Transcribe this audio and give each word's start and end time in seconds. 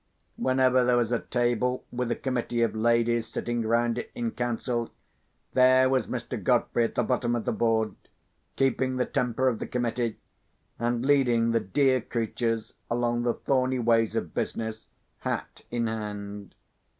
Wherever 0.35 0.83
there 0.83 0.97
was 0.97 1.11
a 1.11 1.19
table 1.19 1.85
with 1.91 2.09
a 2.09 2.15
committee 2.15 2.63
of 2.63 2.73
ladies 2.73 3.27
sitting 3.27 3.61
round 3.61 3.99
it 3.99 4.09
in 4.15 4.31
council 4.31 4.89
there 5.53 5.89
was 5.89 6.07
Mr. 6.07 6.41
Godfrey 6.43 6.85
at 6.85 6.95
the 6.95 7.03
bottom 7.03 7.35
of 7.35 7.45
the 7.45 7.51
board, 7.51 7.93
keeping 8.55 8.95
the 8.95 9.05
temper 9.05 9.47
of 9.47 9.59
the 9.59 9.67
committee, 9.67 10.17
and 10.79 11.05
leading 11.05 11.51
the 11.51 11.59
dear 11.59 12.01
creatures 12.01 12.73
along 12.89 13.21
the 13.21 13.35
thorny 13.35 13.77
ways 13.77 14.15
of 14.15 14.33
business, 14.33 14.87
hat 15.19 15.61
in 15.69 15.85
hand. 15.85 16.55